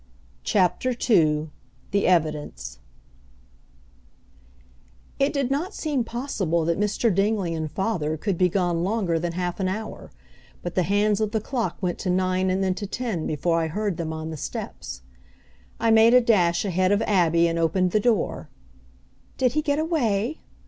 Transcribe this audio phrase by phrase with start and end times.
[0.43, 1.51] CHAPTER II
[1.91, 2.79] THE EVIDENCE
[5.19, 7.13] It did not seem possible that Mr.
[7.13, 10.09] Dingley and father could be gone longer than half an hour,
[10.63, 13.67] but the hands of the clock went to nine and then to ten before I
[13.67, 15.03] heard them on the steps.
[15.79, 18.49] I made a dash ahead of Abby, and opened the door.
[19.37, 20.39] "Did he get away?"